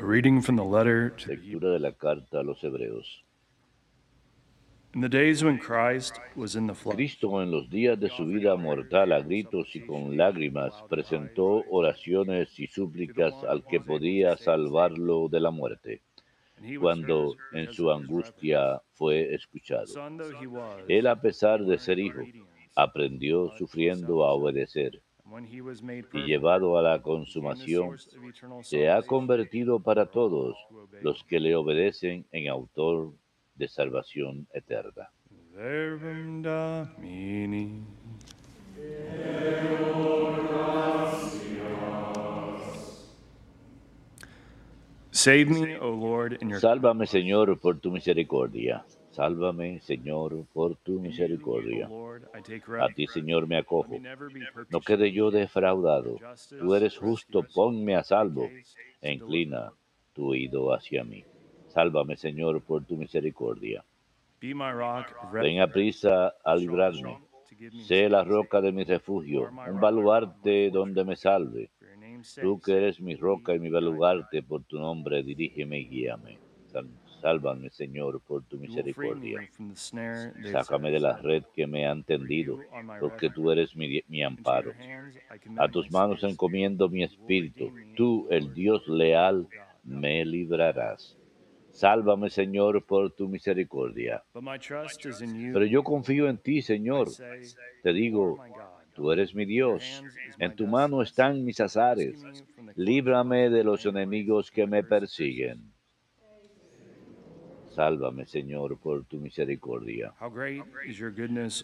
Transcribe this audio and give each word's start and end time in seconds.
Reading 0.00 0.40
from 0.40 0.56
the 0.56 0.64
letter 0.64 1.10
to 1.10 1.28
Lectura 1.28 1.72
de 1.72 1.78
la 1.78 1.92
carta 1.92 2.40
a 2.40 2.42
los 2.42 2.62
Hebreos. 2.62 3.22
In 4.94 5.02
the 5.02 5.08
days 5.08 5.44
when 5.44 5.58
Christ 5.58 6.18
was 6.34 6.56
in 6.56 6.66
the 6.66 6.74
flesh, 6.74 6.96
Cristo 6.96 7.42
en 7.42 7.50
los 7.50 7.68
días 7.68 8.00
de 8.00 8.08
su 8.08 8.24
vida 8.24 8.56
mortal 8.56 9.12
a 9.12 9.20
gritos 9.20 9.76
y 9.76 9.80
con 9.80 10.16
lágrimas 10.16 10.72
presentó 10.88 11.64
oraciones 11.70 12.58
y 12.58 12.66
súplicas 12.66 13.34
al 13.44 13.64
que 13.66 13.80
podía 13.80 14.36
salvarlo 14.38 15.28
de 15.28 15.40
la 15.40 15.50
muerte, 15.50 16.02
cuando 16.80 17.36
en 17.52 17.70
su 17.70 17.90
angustia 17.90 18.80
fue 18.94 19.34
escuchado. 19.34 19.86
Él, 20.88 21.06
a 21.06 21.20
pesar 21.20 21.62
de 21.64 21.78
ser 21.78 21.98
hijo, 21.98 22.22
aprendió 22.74 23.50
sufriendo 23.58 24.24
a 24.24 24.32
obedecer 24.32 25.02
y 26.12 26.22
llevado 26.24 26.78
a 26.78 26.82
la 26.82 27.02
consumación, 27.02 27.96
se 28.62 28.90
ha 28.90 29.02
convertido 29.02 29.80
para 29.80 30.06
todos 30.06 30.56
los 31.02 31.22
que 31.24 31.40
le 31.40 31.54
obedecen 31.54 32.26
en 32.32 32.48
autor 32.48 33.12
de 33.54 33.68
salvación 33.68 34.46
eterna. 34.52 35.10
Verbum 35.52 36.42
Domini. 36.42 37.82
Save 45.12 45.46
me, 45.46 45.76
O 45.76 45.90
Lord, 45.90 46.38
in 46.40 46.50
your 46.50 46.60
Sálvame, 46.60 47.06
Señor, 47.06 47.58
por 47.60 47.78
tu 47.78 47.90
misericordia. 47.90 48.84
Sálvame, 49.10 49.80
Señor, 49.80 50.46
por 50.52 50.76
tu 50.76 51.00
misericordia. 51.00 51.90
A 52.80 52.88
ti. 52.88 53.06
Señor, 53.06 53.46
me 53.46 53.58
acojo. 53.58 54.00
No 54.68 54.80
quede 54.80 55.10
yo 55.12 55.30
defraudado. 55.30 56.16
Tú 56.58 56.74
eres 56.74 56.96
justo, 56.96 57.44
ponme 57.54 57.96
a 57.96 58.04
salvo 58.04 58.48
e 59.00 59.12
inclina 59.12 59.72
tu 60.12 60.28
oído 60.28 60.72
hacia 60.72 61.02
mí. 61.04 61.24
Sálvame, 61.68 62.16
Señor, 62.16 62.62
por 62.62 62.84
tu 62.84 62.96
misericordia. 62.96 63.84
Ven 64.40 65.60
a 65.60 65.66
prisa 65.66 66.34
a 66.44 66.56
librarme. 66.56 67.18
Sé 67.84 68.08
la 68.08 68.24
roca 68.24 68.60
de 68.60 68.72
mi 68.72 68.84
refugio, 68.84 69.50
un 69.66 69.80
baluarte 69.80 70.70
donde 70.70 71.04
me 71.04 71.16
salve. 71.16 71.70
Tú 72.40 72.60
que 72.60 72.72
eres 72.76 73.00
mi 73.00 73.16
roca 73.16 73.54
y 73.54 73.58
mi 73.58 73.70
baluarte, 73.70 74.42
por 74.42 74.62
tu 74.64 74.78
nombre 74.78 75.22
dirígeme 75.22 75.80
y 75.80 75.88
guíame. 75.88 76.38
Sálvame, 77.20 77.70
Señor, 77.70 78.20
por 78.20 78.44
tu 78.44 78.58
misericordia. 78.58 79.40
Sácame 80.50 80.90
de 80.90 81.00
la 81.00 81.16
red 81.18 81.44
que 81.54 81.66
me 81.66 81.86
han 81.86 82.02
tendido, 82.02 82.58
porque 82.98 83.30
tú 83.30 83.50
eres 83.50 83.76
mi, 83.76 84.22
amparo. 84.22 84.72
A 85.56 85.68
tus 85.68 85.90
manos 85.90 86.22
encomiendo 86.24 86.88
mi 86.88 87.02
espíritu. 87.02 87.72
Tú, 87.94 88.26
el 88.30 88.54
Dios 88.54 88.86
leal, 88.88 89.46
me 89.84 90.24
librarás. 90.24 91.16
Sálvame, 91.70 92.30
Señor, 92.30 92.84
por 92.84 93.12
tu 93.12 93.28
misericordia. 93.28 94.22
Pero 94.32 95.64
yo 95.64 95.82
confío 95.84 96.28
en 96.28 96.38
ti, 96.38 96.62
Señor. 96.62 97.08
Te 97.08 97.14
"You 97.14 97.90
are 97.90 97.92
digo, 97.92 98.44
tú 98.94 99.12
eres 99.12 99.34
mi 99.34 99.44
Dios. 99.44 100.02
En 100.38 100.56
tu 100.56 100.66
mano 100.66 101.00
están 101.00 101.44
mis 101.44 101.60
azares. 101.60 102.22
Líbrame 102.74 103.50
de 103.50 103.64
los 103.64 103.86
enemigos 103.86 104.50
que 104.50 104.66
me 104.66 104.82
persiguen. 104.82 105.69
Sálvame, 107.76 108.26
Señor, 108.26 108.78
por 108.78 109.04
tu 109.06 109.18
misericordia. 109.18 110.14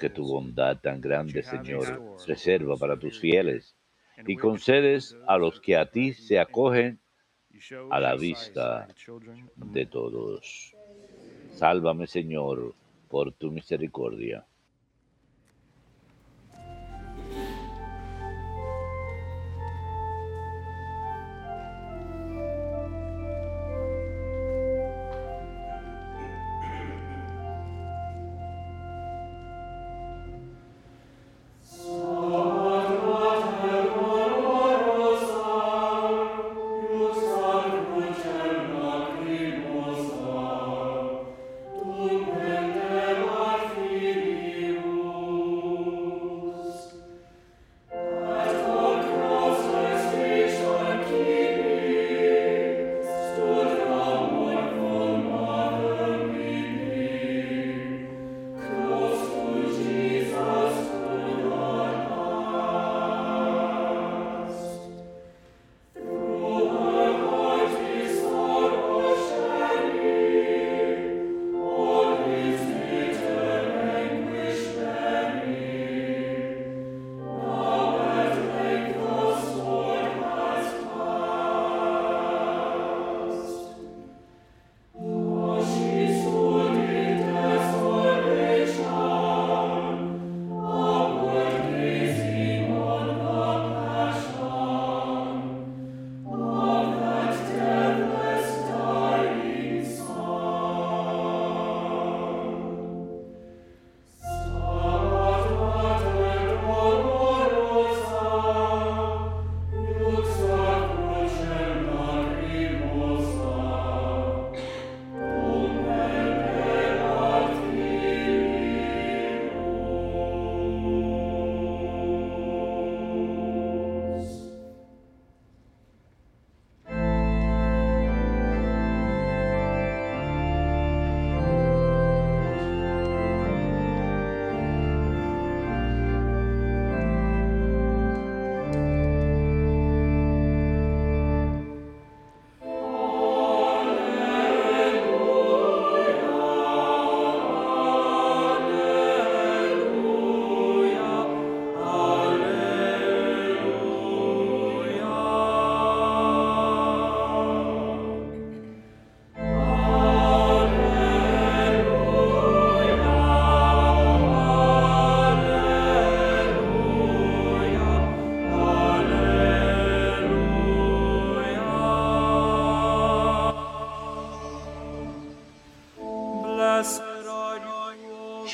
Que 0.01 0.09
tu 0.11 0.23
bondad 0.27 0.79
tan 0.81 1.01
grande, 1.01 1.43
Señor, 1.43 2.03
reserva 2.27 2.77
para 2.77 2.97
tus 2.99 3.19
fieles 3.19 3.77
y 4.27 4.37
concedes 4.37 5.17
a 5.27 5.37
los 5.39 5.61
que 5.61 5.77
a 5.77 5.91
ti 5.91 6.15
se 6.15 6.39
acogen 6.39 7.01
a 7.91 8.01
la 8.01 8.15
vista 8.17 8.89
de 9.57 9.87
todos. 9.87 10.77
Sálvame, 11.49 12.07
Señor, 12.07 12.75
por 13.09 13.33
tu 13.33 13.51
misericordia. 13.51 14.47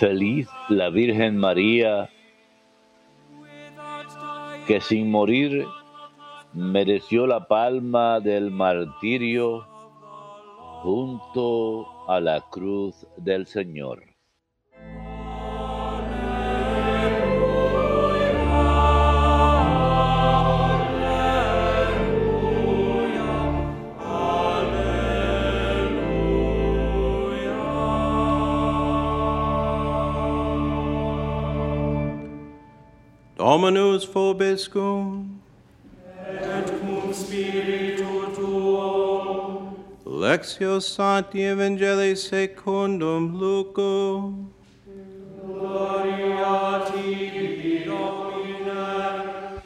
Feliz 0.03 0.49
la 0.69 0.91
Virgen 0.91 1.37
María 1.37 2.11
que 4.67 4.81
sin 4.81 5.13
morir 5.13 5.65
mereció 6.53 7.29
la 7.29 7.47
palma 7.47 8.19
del 8.19 8.51
martirio 8.51 9.65
junto 10.83 11.87
a 12.09 12.19
la 12.19 12.41
cruz 12.51 13.07
del 13.17 13.47
Señor. 13.47 14.12
Dominus 33.47 34.05
vobiscum. 34.07 35.27
et 36.31 36.71
cum 36.81 37.13
spiritu 37.13 38.31
tuo, 38.37 39.75
Lectio 40.07 40.79
Sancti 40.81 41.41
Evangelii 41.43 42.15
secundum 42.17 43.35
Lucum. 43.41 44.47
gloria 45.45 46.85
tibi, 46.87 47.85
Domine. 47.85 49.61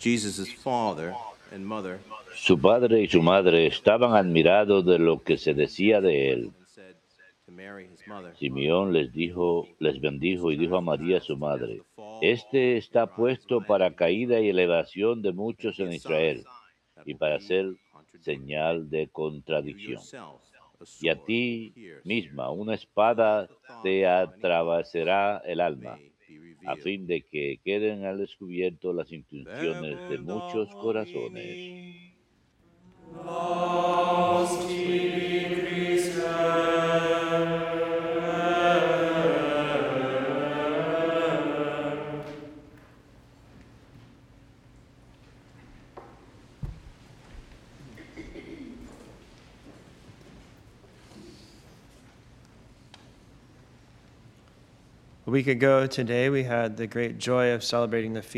Jesus' 0.00 0.48
father 0.64 1.14
and 1.54 1.64
mother 1.64 2.00
Su 2.34 2.56
padre 2.58 3.02
y 3.02 3.06
su 3.06 3.22
madre 3.22 3.68
estaban 3.68 4.16
admirados 4.16 4.84
de 4.84 4.98
lo 4.98 5.18
que 5.22 5.36
se 5.38 5.54
decía 5.54 6.00
de 6.00 6.32
él. 6.32 6.50
said 6.74 6.82
to 6.90 6.90
Mary, 6.90 6.90
his 6.90 7.30
mother, 7.30 7.41
Simeón 8.38 8.92
les 8.92 9.12
dijo, 9.12 9.66
les 9.78 10.00
bendijo 10.00 10.50
y 10.50 10.56
dijo 10.56 10.76
a 10.76 10.80
María 10.80 11.20
su 11.20 11.36
madre, 11.36 11.82
Este 12.20 12.76
está 12.76 13.14
puesto 13.14 13.60
para 13.60 13.94
caída 13.94 14.40
y 14.40 14.48
elevación 14.48 15.22
de 15.22 15.32
muchos 15.32 15.78
en 15.80 15.92
Israel 15.92 16.44
y 17.04 17.14
para 17.14 17.40
ser 17.40 17.74
señal 18.20 18.88
de 18.90 19.08
contradicción. 19.08 20.00
Y 21.00 21.08
a 21.08 21.16
ti 21.16 21.74
misma 22.04 22.50
una 22.50 22.74
espada 22.74 23.48
te 23.82 24.06
atravesará 24.06 25.42
el 25.44 25.60
alma, 25.60 25.98
a 26.66 26.76
fin 26.76 27.06
de 27.06 27.22
que 27.22 27.60
queden 27.64 28.04
al 28.04 28.18
descubierto 28.18 28.92
las 28.92 29.12
intenciones 29.12 30.08
de 30.08 30.18
muchos 30.18 30.68
corazones. 30.74 31.81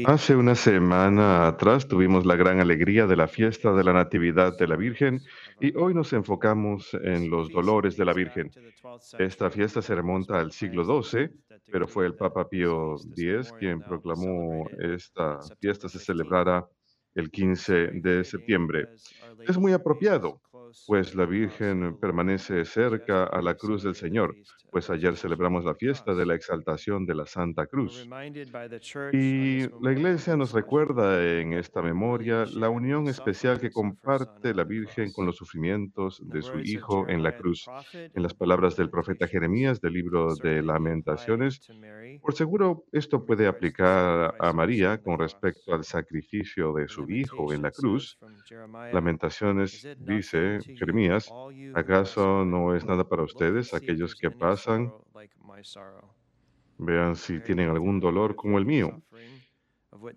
Hace 0.07 0.37
una 0.37 0.55
semana 0.55 1.49
atrás 1.49 1.89
tuvimos 1.89 2.25
la 2.25 2.37
gran 2.37 2.61
alegría 2.61 3.09
de 3.09 3.17
la 3.17 3.27
fiesta 3.27 3.73
de 3.73 3.83
la 3.83 3.93
Natividad 3.93 4.57
de 4.57 4.69
la 4.69 4.77
Virgen 4.77 5.21
y 5.61 5.77
hoy 5.77 5.93
nos 5.93 6.13
enfocamos 6.13 6.95
en 7.03 7.31
los 7.31 7.51
dolores 7.51 7.97
de 7.97 8.05
la 8.05 8.13
Virgen. 8.13 8.49
Esta 9.19 9.51
fiesta 9.51 9.83
se 9.83 9.93
remonta 9.93 10.39
al 10.39 10.53
siglo 10.53 10.85
XII, 10.85 11.31
pero 11.73 11.89
fue 11.89 12.07
el 12.07 12.15
Papa 12.15 12.49
Pío 12.49 12.95
X 13.17 13.53
quien 13.59 13.81
proclamó 13.81 14.65
esta 14.79 15.41
fiesta 15.61 15.89
se 15.89 15.99
celebrara 15.99 16.65
el 17.17 17.29
15 17.29 17.91
de 17.95 18.23
septiembre. 18.23 18.87
Es 19.41 19.59
muy 19.59 19.73
apropiado, 19.73 20.41
pues 20.87 21.15
la 21.15 21.27
Virgen 21.27 21.97
permanece 21.99 22.65
cerca 22.65 23.25
a 23.25 23.43
la 23.43 23.55
cruz 23.55 23.83
del 23.83 23.95
Señor, 23.95 24.35
pues 24.75 24.91
ayer 24.91 25.17
celebramos 25.17 25.65
la 25.65 25.77
fiesta 25.77 26.17
de 26.17 26.27
la 26.27 26.35
exaltación 26.35 27.07
de 27.07 27.15
la 27.15 27.27
Santa 27.27 27.65
Cruz. 27.67 28.09
Y 29.13 29.69
la 29.81 29.93
Iglesia 29.93 30.37
nos 30.37 30.51
recuerda 30.51 31.25
en 31.25 31.53
esta 31.53 31.81
memoria 31.81 32.45
la 32.53 32.71
unión 32.71 33.07
especial 33.07 33.61
que 33.61 33.71
comparte 33.71 34.53
la 34.53 34.65
Virgen 34.65 35.13
con 35.13 35.27
los 35.27 35.37
sufrimientos 35.37 36.21
de 36.25 36.43
su 36.43 36.59
Hijo 36.59 37.09
en 37.09 37.23
la 37.23 37.37
cruz. 37.37 37.67
En 37.93 38.21
las 38.21 38.35
palabras 38.35 38.75
del 38.75 38.91
profeta 38.91 39.29
Jeremías 39.29 39.81
del 39.81 39.93
libro 39.93 40.35
de 40.35 40.61
Lamentaciones, 40.61 41.61
por 42.21 42.35
seguro 42.35 42.85
esto 42.91 43.25
puede 43.25 43.47
aplicar 43.47 44.35
a 44.41 44.53
María 44.53 45.01
con 45.01 45.21
respecto 45.21 45.73
al 45.73 45.85
sacrificio 45.85 46.73
de 46.73 46.89
su 46.89 47.09
Hijo 47.09 47.53
en 47.53 47.63
la 47.63 47.71
cruz. 47.71 48.19
Lamentaciones 48.93 49.87
dice 50.01 50.59
Jeremías, 50.77 51.31
¿acaso 51.75 52.45
no 52.45 52.75
es 52.75 52.85
nada 52.85 53.09
para 53.09 53.23
ustedes 53.23 53.73
aquellos 53.73 54.17
que 54.17 54.33
pasan? 54.33 54.64
Vean 56.79 57.17
si 57.17 57.41
tienen 57.41 57.71
algún 57.71 58.01
dolor 58.01 58.35
como 58.35 58.59
el 58.59 58.67
mío. 58.67 59.03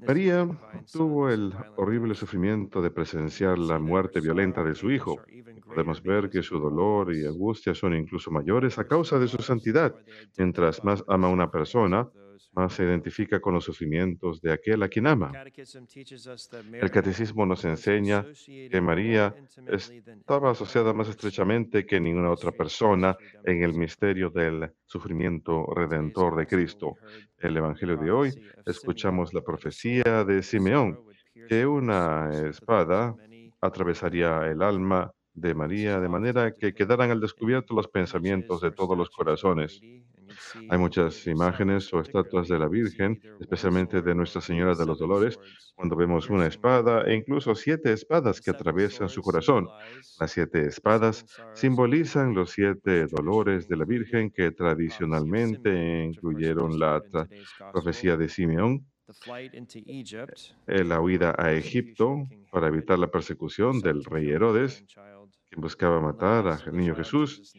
María 0.06 0.48
tuvo 0.92 1.30
el 1.30 1.54
horrible 1.76 2.16
sufrimiento 2.16 2.82
de 2.82 2.90
presenciar 2.90 3.60
la 3.60 3.78
muerte 3.78 4.20
violenta 4.20 4.64
de 4.64 4.74
su 4.74 4.92
hijo. 4.92 5.18
Podemos 5.66 6.02
ver 6.02 6.30
que 6.30 6.42
su 6.42 6.60
dolor 6.60 7.14
y 7.14 7.26
angustia 7.26 7.76
son 7.76 7.94
incluso 7.96 8.32
mayores 8.32 8.80
a 8.80 8.88
causa 8.88 9.20
de 9.20 9.28
su 9.28 9.38
santidad. 9.38 9.96
Mientras 10.38 10.84
más 10.84 11.04
ama 11.08 11.28
a 11.28 11.32
una 11.32 11.52
persona, 11.52 12.10
más 12.57 12.74
se 12.74 12.83
identifica 12.83 13.39
con 13.39 13.54
los 13.54 13.63
sufrimientos 13.63 14.42
de 14.42 14.51
aquel 14.51 14.81
a 14.81 14.89
quien 14.89 15.06
ama. 15.07 15.31
El 16.74 16.92
catecismo 16.92 17.45
nos 17.45 17.63
enseña 17.65 18.25
que 18.45 18.81
María 18.81 19.36
estaba 19.68 20.51
asociada 20.51 20.92
más 20.92 21.07
estrechamente 21.07 21.86
que 21.86 22.00
ninguna 22.00 22.31
otra 22.31 22.51
persona 22.51 23.15
en 23.44 23.63
el 23.63 23.75
misterio 23.75 24.31
del 24.31 24.71
sufrimiento 24.86 25.68
redentor 25.68 26.36
de 26.36 26.48
Cristo. 26.48 26.95
En 27.38 27.50
el 27.50 27.57
Evangelio 27.57 27.98
de 27.98 28.12
hoy 28.12 28.33
escuchamos 28.65 29.33
la 29.33 29.42
profecía 29.42 30.24
de 30.24 30.42
Simeón, 30.42 31.00
que 31.48 31.65
una 31.65 32.31
espada 32.50 33.15
atravesaría 33.62 34.48
el 34.48 34.62
alma 34.63 35.12
de 35.38 35.53
María 35.53 36.00
de 36.00 36.10
manera 36.10 36.51
que 36.51 36.74
quedaran 36.74 37.12
al 37.12 37.21
descubierto 37.21 37.75
los 37.75 37.88
pensamientos 37.88 38.62
de 38.62 38.71
todos 38.71 38.98
los 38.98 39.12
corazones. 39.12 39.80
Hay 40.69 40.77
muchas 40.77 41.25
imágenes 41.27 41.94
o 41.94 42.01
estatuas 42.01 42.47
de 42.47 42.59
la 42.59 42.68
Virgen, 42.68 43.19
especialmente 43.39 44.01
de 44.01 44.15
Nuestra 44.15 44.41
Señora 44.41 44.75
de 44.75 44.85
los 44.85 45.00
Dolores, 45.00 45.39
cuando 45.75 45.95
vemos 45.95 46.29
una 46.29 46.47
espada 46.47 47.03
e 47.06 47.15
incluso 47.15 47.53
siete 47.55 47.93
espadas 47.93 48.41
que 48.41 48.51
atraviesan 48.51 49.10
su 49.10 49.22
corazón. 49.22 49.67
Las 50.19 50.31
siete 50.31 50.65
espadas 50.65 51.25
simbolizan 51.53 52.34
los 52.34 52.51
siete 52.51 53.07
dolores 53.07 53.67
de 53.67 53.77
la 53.77 53.86
Virgen 53.86 54.31
que 54.31 54.51
tradicionalmente 54.51 56.03
incluyeron 56.03 56.79
la 56.79 57.01
profecía 57.72 58.17
de 58.17 58.29
Simeón, 58.29 58.86
eh, 60.67 60.84
la 60.84 61.00
huida 61.00 61.36
a 61.38 61.53
Egipto 61.53 62.27
para 62.51 62.67
evitar 62.67 63.00
la 63.00 63.10
persecución 63.10 63.79
del 63.79 64.03
rey 64.03 64.29
Herodes, 64.29 64.84
quien 65.50 65.62
buscaba 65.62 66.01
matar 66.01 66.48
al 66.48 66.75
niño 66.75 66.96
Jesús, 66.96 67.53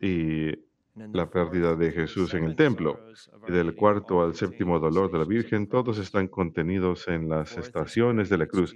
y 0.00 0.50
la 0.94 1.28
pérdida 1.28 1.74
de 1.74 1.90
Jesús 1.90 2.34
en 2.34 2.44
el 2.44 2.56
templo. 2.56 3.00
Y 3.48 3.52
del 3.52 3.74
cuarto 3.74 4.22
al 4.22 4.34
séptimo 4.34 4.78
dolor 4.78 5.10
de 5.10 5.18
la 5.18 5.24
Virgen, 5.24 5.68
todos 5.68 5.98
están 5.98 6.28
contenidos 6.28 7.08
en 7.08 7.28
las 7.28 7.56
estaciones 7.56 8.28
de 8.28 8.38
la 8.38 8.46
cruz. 8.46 8.74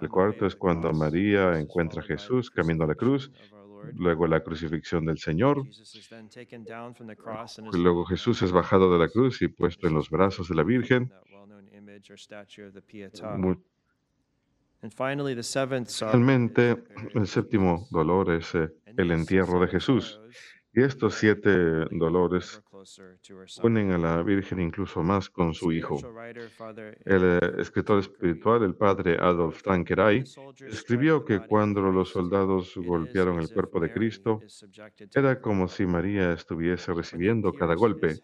El 0.00 0.08
cuarto 0.08 0.46
es 0.46 0.56
cuando 0.56 0.92
María 0.92 1.58
encuentra 1.58 2.02
a 2.02 2.04
Jesús 2.04 2.50
camino 2.50 2.84
a 2.84 2.88
la 2.88 2.94
cruz, 2.94 3.30
luego 3.94 4.26
la 4.26 4.40
crucifixión 4.40 5.04
del 5.04 5.18
Señor, 5.18 5.62
luego 7.72 8.04
Jesús 8.04 8.42
es 8.42 8.52
bajado 8.52 8.92
de 8.92 8.98
la 8.98 9.08
cruz 9.08 9.40
y 9.42 9.48
puesto 9.48 9.86
en 9.86 9.94
los 9.94 10.10
brazos 10.10 10.48
de 10.48 10.54
la 10.54 10.62
Virgen. 10.64 11.12
Finalmente, 16.10 16.82
el 17.14 17.26
séptimo 17.26 17.86
dolor 17.90 18.32
es 18.32 18.54
eh, 18.54 18.70
el 18.96 19.10
entierro 19.10 19.60
de 19.60 19.68
Jesús. 19.68 20.20
Y 20.72 20.82
estos 20.82 21.14
siete 21.16 21.50
dolores 21.90 22.62
ponen 23.60 23.90
a 23.90 23.98
la 23.98 24.22
Virgen 24.22 24.60
incluso 24.60 25.02
más 25.02 25.28
con 25.28 25.52
su 25.52 25.72
Hijo. 25.72 25.98
El 27.04 27.22
eh, 27.24 27.40
escritor 27.58 27.98
espiritual, 27.98 28.62
el 28.62 28.76
padre 28.76 29.16
Adolf 29.18 29.62
Tanqueray, 29.62 30.22
escribió 30.68 31.24
que 31.24 31.40
cuando 31.40 31.80
los 31.80 32.10
soldados 32.10 32.74
golpearon 32.76 33.40
el 33.40 33.52
cuerpo 33.52 33.80
de 33.80 33.92
Cristo, 33.92 34.40
era 35.12 35.40
como 35.40 35.66
si 35.66 35.86
María 35.86 36.32
estuviese 36.32 36.94
recibiendo 36.94 37.52
cada 37.52 37.74
golpe. 37.74 38.20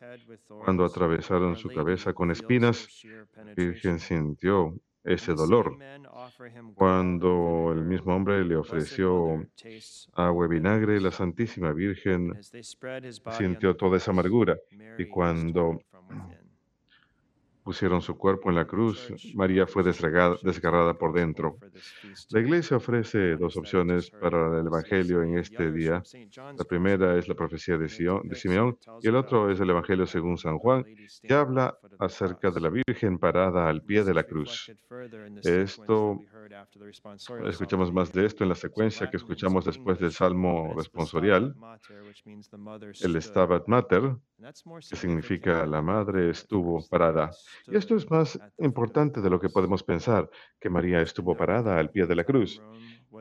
Cuando 0.46 0.84
atravesaron 0.84 1.56
su 1.56 1.68
cabeza 1.68 2.12
con 2.12 2.30
espinas, 2.30 2.88
la 3.34 3.54
Virgen 3.54 3.98
sintió 3.98 4.72
ese 5.02 5.34
dolor. 5.34 5.76
Cuando 6.74 7.72
el 7.72 7.84
mismo 7.84 8.14
hombre 8.14 8.44
le 8.44 8.56
ofreció 8.56 9.46
agua 10.14 10.46
y 10.46 10.48
vinagre, 10.48 11.00
la 11.00 11.10
Santísima 11.10 11.72
Virgen 11.72 12.32
sintió 13.36 13.76
toda 13.76 13.96
esa 13.96 14.10
amargura. 14.10 14.56
Y 14.98 15.06
cuando 15.06 15.80
pusieron 17.66 18.00
su 18.00 18.16
cuerpo 18.16 18.48
en 18.48 18.54
la 18.54 18.64
cruz, 18.64 19.12
María 19.34 19.66
fue 19.66 19.82
desgarrada 19.82 20.94
por 20.94 21.12
dentro. 21.12 21.58
La 22.30 22.38
Iglesia 22.38 22.76
ofrece 22.76 23.36
dos 23.36 23.56
opciones 23.56 24.08
para 24.08 24.60
el 24.60 24.66
Evangelio 24.68 25.20
en 25.24 25.36
este 25.36 25.72
día. 25.72 26.00
La 26.56 26.64
primera 26.64 27.18
es 27.18 27.26
la 27.26 27.34
profecía 27.34 27.76
de, 27.76 27.88
Simeón 27.88 28.78
y 29.02 29.08
el 29.08 29.16
otro 29.16 29.50
es 29.50 29.58
el 29.58 29.68
Evangelio 29.68 30.06
según 30.06 30.38
San 30.38 30.58
Juan, 30.58 30.84
que 31.20 31.34
habla 31.34 31.76
acerca 31.98 32.52
de 32.52 32.60
la 32.60 32.70
Virgen 32.70 33.18
parada 33.18 33.68
al 33.68 33.82
pie 33.82 34.04
de 34.04 34.14
la 34.14 34.22
cruz. 34.22 34.70
Esto, 35.42 36.20
escuchamos 37.48 37.92
más 37.92 38.12
de 38.12 38.26
esto 38.26 38.44
en 38.44 38.50
la 38.50 38.54
secuencia 38.54 39.10
que 39.10 39.16
escuchamos 39.16 39.64
después 39.64 39.98
del 39.98 40.12
Salmo 40.12 40.72
responsorial, 40.76 41.56
el 43.02 43.20
Stabat 43.20 43.66
Mater, 43.66 44.14
que 44.88 44.96
significa 44.96 45.66
la 45.66 45.82
madre 45.82 46.30
estuvo 46.30 46.80
parada. 46.88 47.32
Y 47.66 47.76
esto 47.76 47.96
es 47.96 48.10
más 48.10 48.38
importante 48.58 49.20
de 49.20 49.30
lo 49.30 49.40
que 49.40 49.48
podemos 49.48 49.82
pensar, 49.82 50.28
que 50.60 50.70
María 50.70 51.00
estuvo 51.00 51.36
parada 51.36 51.78
al 51.78 51.90
pie 51.90 52.06
de 52.06 52.14
la 52.14 52.24
cruz. 52.24 52.60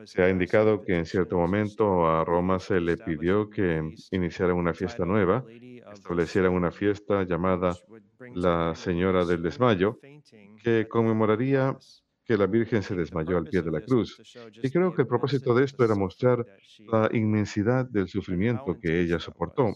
Se 0.04 0.22
ha 0.22 0.28
indicado 0.28 0.82
que 0.82 0.96
en 0.96 1.06
cierto 1.06 1.38
momento 1.38 2.06
a 2.06 2.24
Roma 2.24 2.58
se 2.58 2.80
le 2.80 2.96
pidió 2.96 3.48
que 3.48 3.82
iniciara 4.10 4.54
una 4.54 4.74
fiesta 4.74 5.04
nueva, 5.04 5.44
establecieran 5.92 6.52
una 6.52 6.70
fiesta 6.70 7.24
llamada 7.24 7.74
la 8.34 8.74
Señora 8.74 9.24
del 9.24 9.42
Desmayo, 9.42 9.98
que 10.62 10.86
conmemoraría 10.88 11.76
que 12.26 12.36
la 12.36 12.46
Virgen 12.46 12.82
se 12.82 12.96
desmayó 12.96 13.38
al 13.38 13.44
pie 13.44 13.62
de 13.62 13.70
la 13.70 13.80
cruz. 13.80 14.20
Y 14.62 14.70
creo 14.70 14.92
que 14.92 15.02
el 15.02 15.08
propósito 15.08 15.54
de 15.54 15.64
esto 15.64 15.84
era 15.84 15.94
mostrar 15.94 16.44
la 16.80 17.08
inmensidad 17.12 17.88
del 17.88 18.08
sufrimiento 18.08 18.76
que 18.80 19.00
ella 19.00 19.20
soportó. 19.20 19.72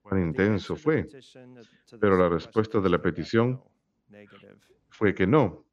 Cuán 0.00 0.20
intenso 0.22 0.76
fue. 0.76 1.06
Pero 2.00 2.16
la 2.16 2.28
respuesta 2.28 2.80
de 2.80 2.90
la 2.90 3.00
petición 3.00 3.62
fue 4.88 5.14
que 5.14 5.26
no. 5.26 5.64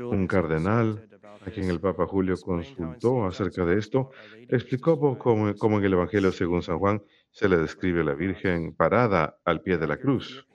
Un 0.00 0.26
cardenal, 0.26 1.06
a 1.44 1.50
quien 1.50 1.68
el 1.68 1.80
Papa 1.80 2.06
Julio 2.06 2.36
consultó 2.42 3.26
acerca 3.26 3.66
de 3.66 3.78
esto, 3.78 4.10
explicó 4.48 5.18
cómo, 5.18 5.48
en 5.50 5.84
el 5.84 5.92
Evangelio 5.92 6.32
según 6.32 6.62
San 6.62 6.78
Juan 6.78 7.02
se 7.30 7.46
le 7.46 7.58
describe 7.58 8.00
a 8.00 8.04
la 8.04 8.14
Virgen 8.14 8.74
parada 8.74 9.36
al 9.44 9.60
pie 9.60 9.76
de 9.76 9.86
la 9.86 9.98
cruz. 9.98 10.46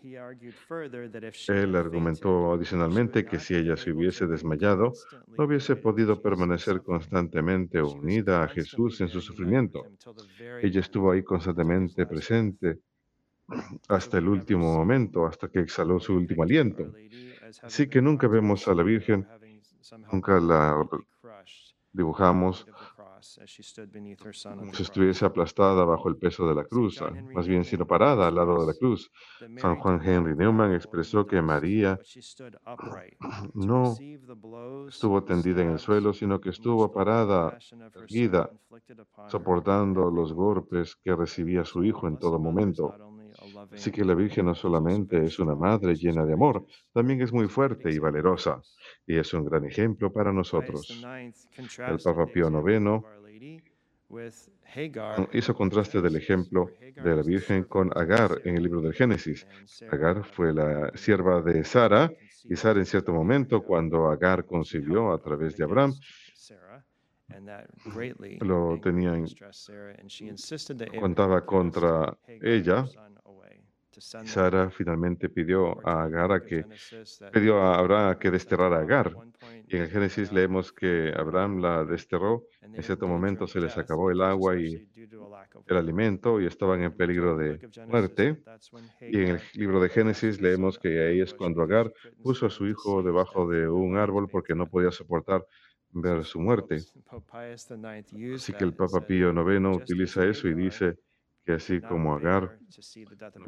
Él 1.48 1.76
argumentó 1.76 2.54
adicionalmente 2.54 3.24
que 3.24 3.40
si 3.40 3.54
ella 3.54 3.78
se 3.78 3.92
hubiese 3.92 4.26
desmayado, 4.26 4.94
no 5.38 5.46
hubiese 5.46 5.76
podido 5.76 6.20
permanecer 6.20 6.82
constantemente 6.82 7.80
unida 7.84 8.44
a 8.44 8.48
Jesús 8.48 9.00
en 9.02 9.08
su 9.08 9.22
sufrimiento. 9.22 9.86
Ella 10.64 10.80
estuvo 10.80 11.12
ahí 11.12 11.22
constantemente 11.22 12.08
presente 12.08 12.80
hasta 13.88 14.18
el 14.18 14.28
último 14.28 14.74
momento, 14.74 15.26
hasta 15.26 15.50
que 15.50 15.60
exhaló 15.60 16.00
su 16.00 16.14
último 16.14 16.44
aliento. 16.44 16.92
Así 17.62 17.88
que 17.88 18.02
nunca 18.02 18.28
vemos 18.28 18.68
a 18.68 18.74
la 18.74 18.84
Virgen, 18.84 19.28
nunca 20.12 20.40
la 20.40 20.88
dibujamos 21.94 22.66
como 24.44 24.74
si 24.74 24.84
estuviese 24.84 25.26
aplastada 25.26 25.86
bajo 25.86 26.10
el 26.10 26.18
peso 26.18 26.48
de 26.48 26.56
la 26.56 26.64
cruz, 26.64 27.02
ah, 27.02 27.12
más 27.34 27.48
bien 27.48 27.64
sino 27.64 27.86
parada 27.86 28.28
al 28.28 28.36
lado 28.36 28.62
de 28.62 28.68
la 28.68 28.74
cruz. 28.74 29.12
San 29.58 29.76
Juan 29.76 30.02
Henry 30.04 30.36
Newman 30.36 30.74
expresó 30.74 31.28
que 31.28 31.42
María 31.42 32.00
no 33.54 33.96
estuvo 34.88 35.24
tendida 35.24 35.62
en 35.62 35.72
el 35.72 35.80
suelo, 35.80 36.14
sino 36.14 36.42
que 36.42 36.50
estuvo 36.50 36.92
parada, 36.92 37.58
erguida, 37.96 38.50
soportando 39.28 40.10
los 40.10 40.34
golpes 40.34 40.96
que 40.96 41.16
recibía 41.16 41.64
su 41.64 41.84
hijo 41.84 42.08
en 42.08 42.18
todo 42.18 42.40
momento. 42.40 42.96
Así 43.74 43.92
que 43.92 44.06
la 44.06 44.14
Virgen 44.14 44.46
no 44.46 44.56
solamente 44.56 45.24
es 45.24 45.40
una 45.40 45.56
madre 45.56 45.96
llena 45.96 46.26
de 46.26 46.34
amor, 46.34 46.66
también 46.94 47.22
es 47.22 47.34
muy 47.34 47.48
fuerte 47.48 47.90
y 47.92 47.98
valerosa, 47.98 48.62
y 49.08 49.18
es 49.18 49.34
un 49.34 49.46
gran 49.46 49.66
ejemplo 49.66 50.12
para 50.12 50.32
nosotros. 50.32 50.88
El 50.90 52.00
Papa 52.04 52.26
Pío 52.28 52.50
IX 52.50 53.04
hizo 55.34 55.56
contraste 55.56 56.02
del 56.02 56.16
ejemplo 56.16 56.70
de 56.80 57.16
la 57.16 57.24
Virgen 57.24 57.64
con 57.64 57.90
Agar 57.98 58.42
en 58.44 58.58
el 58.58 58.64
libro 58.64 58.82
del 58.82 58.94
Génesis. 58.94 59.48
Agar 59.90 60.24
fue 60.24 60.54
la 60.54 60.92
sierva 60.96 61.42
de 61.42 61.64
Sara, 61.64 62.12
y 62.44 62.56
Sara 62.56 62.80
en 62.80 62.86
cierto 62.86 63.14
momento, 63.14 63.64
cuando 63.64 64.10
Agar 64.10 64.46
concibió 64.46 65.14
a 65.14 65.20
través 65.20 65.58
de 65.58 65.64
Abraham, 65.64 65.94
lo 68.42 68.80
tenía 68.82 69.16
en, 69.16 69.26
contaba 71.00 71.46
contra 71.46 72.18
ella 72.28 72.86
Sara 74.00 74.70
finalmente 74.70 75.30
pidió 75.30 75.86
a 75.88 76.04
Agar 76.04 76.44
que 76.46 76.66
pidió 77.32 77.62
a 77.62 77.78
Abraham 77.78 78.18
que 78.20 78.32
desterrara 78.32 78.78
a 78.78 78.82
Agar. 78.82 79.14
Y 79.68 79.78
en 79.78 79.84
el 79.84 79.90
Génesis 79.90 80.32
leemos 80.32 80.72
que 80.72 81.14
Abraham 81.16 81.62
la 81.62 81.84
desterró. 81.84 82.44
En 82.62 82.82
cierto 82.84 83.08
momento 83.08 83.48
se 83.48 83.60
les 83.60 83.78
acabó 83.78 84.12
el 84.12 84.22
agua 84.22 84.58
y 84.58 84.88
el 85.68 85.78
alimento 85.78 86.40
y 86.40 86.46
estaban 86.46 86.84
en 86.84 86.96
peligro 86.96 87.38
de 87.38 87.60
muerte. 87.88 88.42
Y 89.02 89.22
en 89.22 89.28
el 89.30 89.42
libro 89.54 89.82
de 89.82 89.90
Génesis 89.90 90.42
leemos 90.42 90.80
que 90.80 91.02
ahí 91.08 91.22
es 91.22 91.34
cuando 91.34 91.62
Agar 91.62 91.92
puso 92.22 92.46
a 92.46 92.50
su 92.50 92.68
hijo 92.68 93.04
debajo 93.04 93.50
de 93.50 93.68
un 93.68 93.98
árbol 93.98 94.28
porque 94.30 94.56
no 94.56 94.68
podía 94.68 94.92
soportar 94.92 95.46
ver 95.94 96.24
su 96.24 96.40
muerte. 96.40 96.78
Así 98.36 98.54
que 98.54 98.64
el 98.64 98.74
Papa 98.74 99.06
Pío 99.06 99.32
IX 99.32 99.78
utiliza 99.78 100.26
eso 100.26 100.48
y 100.48 100.54
dice 100.54 100.98
que 101.46 101.54
así 101.54 101.82
como 101.82 102.14
Agar 102.16 102.58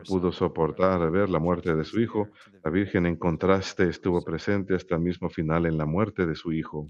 pudo 0.07 0.31
soportar 0.31 1.09
ver 1.12 1.29
la 1.29 1.39
muerte 1.39 1.75
de 1.75 1.83
su 1.83 2.00
hijo, 2.00 2.29
la 2.63 2.71
Virgen 2.71 3.05
en 3.05 3.15
contraste 3.15 3.88
estuvo 3.89 4.23
presente 4.23 4.75
hasta 4.75 4.95
el 4.95 5.01
mismo 5.01 5.29
final 5.29 5.65
en 5.65 5.77
la 5.77 5.85
muerte 5.85 6.25
de 6.25 6.35
su 6.35 6.51
hijo. 6.51 6.89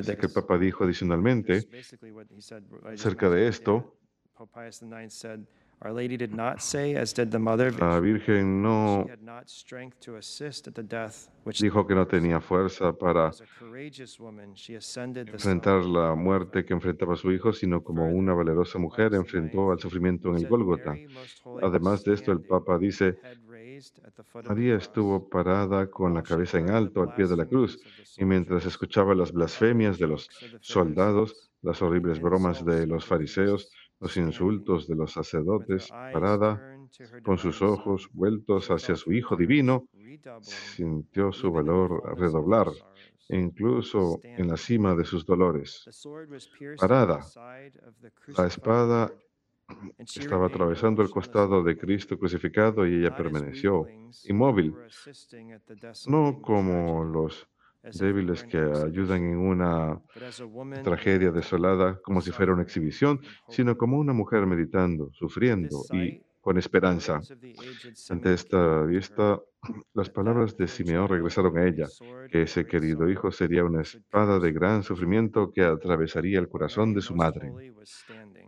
Así 0.00 0.16
que 0.16 0.26
el 0.26 0.32
Papa 0.32 0.58
dijo 0.58 0.84
adicionalmente 0.84 1.66
acerca 2.84 3.28
de 3.28 3.48
esto, 3.48 3.96
la 7.78 8.00
Virgen 8.00 8.62
no 8.62 9.06
dijo 11.60 11.86
que 11.86 11.94
no 11.94 12.06
tenía 12.06 12.40
fuerza 12.40 12.92
para 12.92 13.32
enfrentar 15.16 15.84
la 15.84 16.14
muerte 16.14 16.64
que 16.64 16.72
enfrentaba 16.72 17.16
su 17.16 17.32
hijo, 17.32 17.52
sino 17.52 17.82
como 17.82 18.08
una 18.08 18.32
valerosa 18.32 18.78
mujer 18.78 19.14
enfrentó 19.14 19.72
al 19.72 19.80
sufrimiento 19.80 20.28
en 20.28 20.36
el 20.36 20.48
Gólgota. 20.48 20.94
Además 21.62 22.04
de 22.04 22.14
esto, 22.14 22.30
el 22.30 22.42
Papa 22.42 22.78
dice, 22.78 23.18
María 24.48 24.76
estuvo 24.76 25.28
parada 25.28 25.90
con 25.90 26.14
la 26.14 26.22
cabeza 26.22 26.58
en 26.58 26.70
alto 26.70 27.02
al 27.02 27.14
pie 27.14 27.26
de 27.26 27.36
la 27.36 27.46
cruz 27.46 27.80
y 28.16 28.24
mientras 28.24 28.66
escuchaba 28.66 29.14
las 29.14 29.32
blasfemias 29.32 29.98
de 29.98 30.06
los 30.06 30.28
soldados, 30.60 31.50
las 31.62 31.82
horribles 31.82 32.20
bromas 32.20 32.64
de 32.64 32.86
los 32.86 33.04
fariseos, 33.04 33.72
los 34.02 34.16
insultos 34.16 34.88
de 34.88 34.96
los 34.96 35.12
sacerdotes, 35.12 35.88
parada, 35.88 36.60
con 37.22 37.38
sus 37.38 37.62
ojos 37.62 38.08
vueltos 38.12 38.68
hacia 38.68 38.96
su 38.96 39.12
Hijo 39.12 39.36
Divino, 39.36 39.86
sintió 40.40 41.32
su 41.32 41.52
valor 41.52 42.18
redoblar, 42.18 42.66
incluso 43.28 44.18
en 44.24 44.48
la 44.48 44.56
cima 44.56 44.96
de 44.96 45.04
sus 45.04 45.24
dolores. 45.24 45.88
Parada, 46.78 47.20
la 48.36 48.46
espada 48.48 49.12
estaba 49.98 50.46
atravesando 50.46 51.00
el 51.02 51.10
costado 51.10 51.62
de 51.62 51.78
Cristo 51.78 52.18
crucificado 52.18 52.84
y 52.84 52.96
ella 52.96 53.16
permaneció 53.16 53.86
inmóvil, 54.24 54.74
no 56.08 56.42
como 56.42 57.04
los 57.04 57.48
débiles 57.82 58.44
que 58.44 58.58
ayudan 58.58 59.24
en 59.24 59.38
una 59.38 60.00
tragedia 60.82 61.30
desolada 61.30 62.00
como 62.02 62.20
si 62.20 62.30
fuera 62.30 62.52
una 62.52 62.62
exhibición, 62.62 63.20
sino 63.48 63.76
como 63.76 63.98
una 63.98 64.12
mujer 64.12 64.46
meditando, 64.46 65.10
sufriendo 65.12 65.82
y 65.92 66.22
con 66.42 66.58
esperanza. 66.58 67.20
Ante 68.10 68.34
esta 68.34 68.82
vista, 68.82 69.40
las 69.94 70.10
palabras 70.10 70.56
de 70.56 70.66
Simeón 70.66 71.08
regresaron 71.08 71.56
a 71.56 71.66
ella, 71.66 71.86
que 72.30 72.42
ese 72.42 72.66
querido 72.66 73.08
hijo 73.08 73.30
sería 73.30 73.64
una 73.64 73.82
espada 73.82 74.38
de 74.40 74.52
gran 74.52 74.82
sufrimiento 74.82 75.52
que 75.52 75.62
atravesaría 75.62 76.40
el 76.40 76.48
corazón 76.48 76.92
de 76.94 77.00
su 77.00 77.14
madre. 77.14 77.52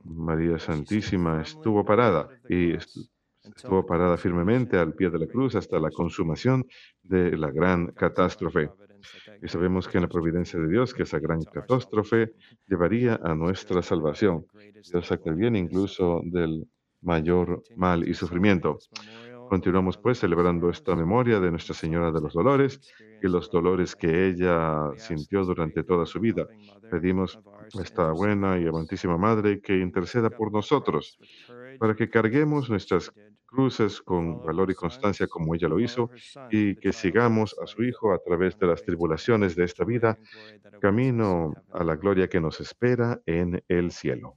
María 0.05 0.59
Santísima 0.59 1.41
estuvo 1.41 1.85
parada 1.85 2.29
y 2.49 2.73
estuvo 3.57 3.85
parada 3.85 4.17
firmemente 4.17 4.79
al 4.79 4.95
pie 4.95 5.11
de 5.11 5.19
la 5.19 5.27
cruz 5.27 5.55
hasta 5.55 5.79
la 5.79 5.91
consumación 5.91 6.67
de 7.03 7.37
la 7.37 7.51
gran 7.51 7.89
catástrofe. 7.89 8.71
Y 9.43 9.49
sabemos 9.49 9.87
que 9.89 9.99
en 9.99 10.03
la 10.03 10.09
providencia 10.09 10.59
de 10.59 10.69
Dios, 10.69 10.95
que 10.95 11.03
esa 11.03 11.19
gran 11.19 11.43
catástrofe 11.43 12.33
llevaría 12.67 13.21
a 13.23 13.35
nuestra 13.35 13.83
salvación. 13.83 14.47
Dios 14.91 15.07
saca 15.07 15.31
el 15.31 15.37
bien 15.37 15.57
incluso 15.57 16.23
del 16.25 16.67
mayor 17.03 17.63
mal 17.77 18.09
y 18.09 18.15
sufrimiento. 18.15 18.79
Continuamos 19.49 19.99
pues 19.99 20.19
celebrando 20.19 20.71
esta 20.71 20.97
memoria 20.97 21.39
de 21.39 21.51
Nuestra 21.51 21.75
Señora 21.75 22.11
de 22.11 22.21
los 22.21 22.33
Dolores 22.33 22.81
y 23.23 23.29
los 23.29 23.51
dolores 23.51 23.95
que 23.95 24.27
ella 24.27 24.91
sintió 24.97 25.45
durante 25.45 25.85
toda 25.85 26.07
su 26.07 26.19
vida. 26.19 26.47
Pedimos 26.91 27.39
a 27.79 27.83
esta 27.83 28.11
buena 28.13 28.59
y 28.59 28.67
amantísima 28.67 29.19
Madre 29.19 29.61
que 29.61 29.79
interceda 29.79 30.31
por 30.31 30.51
nosotros 30.51 31.19
para 31.79 31.95
que 31.95 32.09
carguemos 32.09 32.71
nuestras 32.71 33.13
cruces 33.55 34.03
con 34.03 34.43
valor 34.43 34.71
y 34.71 34.75
constancia 34.75 35.29
como 35.29 35.55
ella 35.55 35.69
lo 35.69 35.81
hizo 35.81 36.11
y 36.51 36.77
que 36.77 36.93
sigamos 36.93 37.55
a 37.63 37.67
su 37.67 37.83
Hijo 37.85 38.13
a 38.13 38.19
través 38.19 38.59
de 38.59 38.67
las 38.67 38.83
tribulaciones 38.85 39.55
de 39.57 39.65
esta 39.65 39.85
vida, 39.85 40.19
camino 40.81 41.55
a 41.71 41.85
la 41.85 41.97
gloria 41.97 42.29
que 42.29 42.41
nos 42.41 42.61
espera 42.61 43.21
en 43.27 43.63
el 43.69 43.93
cielo. 43.93 44.37